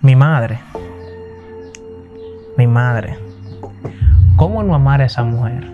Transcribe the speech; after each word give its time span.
Mi 0.00 0.14
madre. 0.14 0.60
Mi 2.56 2.66
madre. 2.66 3.18
¿Cómo 4.36 4.62
no 4.62 4.74
amar 4.74 5.00
a 5.00 5.06
esa 5.06 5.24
mujer? 5.24 5.68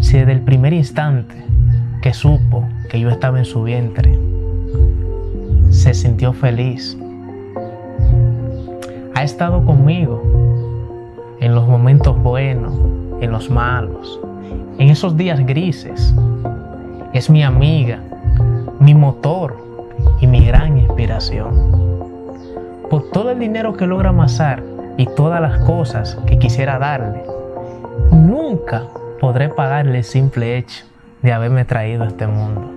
Si 0.00 0.18
desde 0.18 0.32
el 0.32 0.40
primer 0.40 0.72
instante 0.72 1.34
que 2.02 2.12
supo 2.12 2.68
que 2.90 3.00
yo 3.00 3.08
estaba 3.08 3.38
en 3.38 3.44
su 3.44 3.62
vientre, 3.62 4.18
se 5.70 5.94
sintió 5.94 6.32
feliz. 6.32 6.96
Ha 9.14 9.22
estado 9.22 9.64
conmigo 9.64 10.22
en 11.40 11.54
los 11.54 11.66
momentos 11.66 12.20
buenos, 12.20 12.74
en 13.20 13.30
los 13.30 13.50
malos, 13.50 14.20
en 14.78 14.90
esos 14.90 15.16
días 15.16 15.44
grises. 15.46 16.14
Es 17.12 17.30
mi 17.30 17.42
amiga, 17.42 18.00
mi 18.80 18.94
motor 18.94 19.56
y 20.20 20.26
mi 20.26 20.44
gran 20.44 20.78
inspiración. 20.78 21.95
Por 22.90 23.10
todo 23.10 23.30
el 23.30 23.38
dinero 23.38 23.76
que 23.76 23.86
logra 23.86 24.10
amasar 24.10 24.62
y 24.96 25.06
todas 25.06 25.40
las 25.40 25.58
cosas 25.64 26.18
que 26.26 26.38
quisiera 26.38 26.78
darle, 26.78 27.24
nunca 28.12 28.84
podré 29.20 29.48
pagarle 29.48 29.98
el 29.98 30.04
simple 30.04 30.56
hecho 30.56 30.84
de 31.22 31.32
haberme 31.32 31.64
traído 31.64 32.04
a 32.04 32.06
este 32.06 32.26
mundo. 32.26 32.70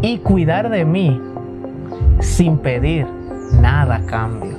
Y 0.00 0.18
cuidar 0.18 0.70
de 0.70 0.84
mí 0.84 1.20
sin 2.20 2.58
pedir 2.58 3.06
nada 3.60 3.96
a 3.96 4.06
cambio. 4.06 4.56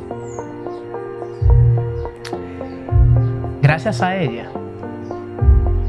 Gracias 3.61 4.01
a 4.01 4.15
ella, 4.15 4.49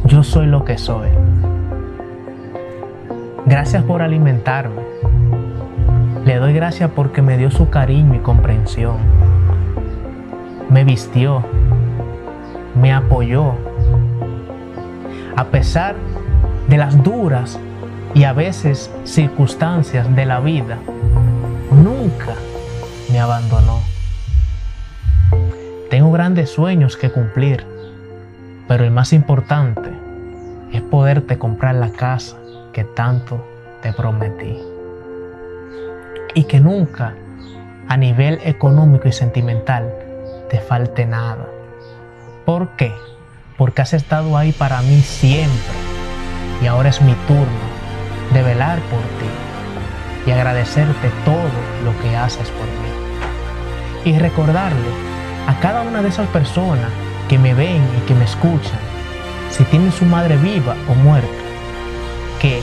yo 0.04 0.22
soy 0.22 0.46
lo 0.46 0.64
que 0.64 0.78
soy. 0.78 1.08
Gracias 3.46 3.82
por 3.84 4.02
alimentarme. 4.02 4.82
Le 6.30 6.38
doy 6.38 6.52
gracias 6.52 6.88
porque 6.94 7.22
me 7.22 7.36
dio 7.36 7.50
su 7.50 7.70
cariño 7.70 8.14
y 8.14 8.20
comprensión. 8.20 8.98
Me 10.68 10.84
vistió, 10.84 11.42
me 12.80 12.92
apoyó. 12.92 13.54
A 15.34 15.46
pesar 15.46 15.96
de 16.68 16.76
las 16.76 17.02
duras 17.02 17.58
y 18.14 18.22
a 18.22 18.32
veces 18.32 18.92
circunstancias 19.02 20.14
de 20.14 20.24
la 20.24 20.38
vida, 20.38 20.78
nunca 21.72 22.36
me 23.10 23.18
abandonó. 23.18 23.80
Tengo 25.90 26.12
grandes 26.12 26.50
sueños 26.50 26.96
que 26.96 27.10
cumplir, 27.10 27.66
pero 28.68 28.84
el 28.84 28.92
más 28.92 29.12
importante 29.12 29.90
es 30.70 30.80
poderte 30.80 31.38
comprar 31.38 31.74
la 31.74 31.90
casa 31.90 32.36
que 32.72 32.84
tanto 32.84 33.44
te 33.82 33.92
prometí. 33.92 34.69
Y 36.34 36.44
que 36.44 36.60
nunca 36.60 37.14
a 37.88 37.96
nivel 37.96 38.40
económico 38.44 39.08
y 39.08 39.12
sentimental 39.12 39.92
te 40.48 40.60
falte 40.60 41.06
nada. 41.06 41.46
¿Por 42.44 42.76
qué? 42.76 42.92
Porque 43.56 43.82
has 43.82 43.92
estado 43.92 44.36
ahí 44.36 44.52
para 44.52 44.80
mí 44.82 45.00
siempre 45.00 45.74
y 46.62 46.66
ahora 46.66 46.90
es 46.90 47.00
mi 47.00 47.14
turno 47.26 47.70
de 48.32 48.42
velar 48.42 48.78
por 48.82 49.00
ti 49.00 50.26
y 50.26 50.30
agradecerte 50.30 51.10
todo 51.24 51.50
lo 51.84 51.98
que 52.00 52.16
haces 52.16 52.48
por 52.50 52.66
mí. 52.66 54.12
Y 54.12 54.18
recordarle 54.18 54.90
a 55.46 55.58
cada 55.60 55.82
una 55.82 56.02
de 56.02 56.08
esas 56.08 56.28
personas 56.28 56.90
que 57.28 57.38
me 57.38 57.54
ven 57.54 57.82
y 57.98 58.06
que 58.06 58.14
me 58.14 58.24
escuchan, 58.24 58.78
si 59.50 59.64
tienen 59.64 59.92
su 59.92 60.04
madre 60.04 60.36
viva 60.36 60.76
o 60.88 60.94
muerta, 60.94 61.28
que 62.40 62.62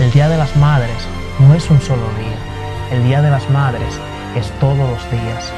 el 0.00 0.10
Día 0.12 0.28
de 0.28 0.36
las 0.36 0.54
Madres 0.56 1.08
no 1.38 1.54
es 1.54 1.70
un 1.70 1.80
solo 1.80 2.02
día, 2.18 2.55
el 2.90 3.04
Día 3.04 3.22
de 3.22 3.30
las 3.30 3.48
Madres 3.50 4.00
es 4.36 4.50
todos 4.60 4.78
los 4.78 5.10
días, 5.10 5.52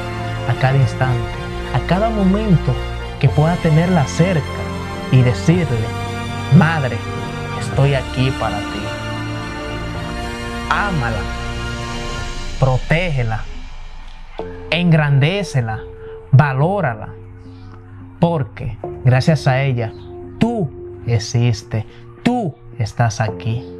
a 0.47 0.53
cada 0.59 0.77
instante, 0.77 1.29
a 1.73 1.79
cada 1.87 2.09
momento 2.09 2.73
que 3.19 3.29
pueda 3.29 3.55
tenerla 3.57 4.05
cerca 4.05 4.43
y 5.11 5.21
decirle, 5.21 5.79
Madre, 6.57 6.97
estoy 7.59 7.93
aquí 7.93 8.31
para 8.39 8.57
ti. 8.57 8.83
Ámala, 10.69 11.19
protégela, 12.59 13.43
engrandécela 14.71 15.79
valórala, 16.31 17.13
porque 18.19 18.77
gracias 19.03 19.47
a 19.47 19.61
ella 19.63 19.93
tú 20.39 20.69
existes, 21.05 21.85
tú 22.23 22.55
estás 22.77 23.21
aquí. 23.21 23.78